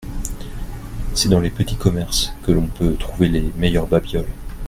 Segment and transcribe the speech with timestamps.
[1.13, 4.25] C’est dans les petits commerces que l’on peut trouver les meilleurs babioles.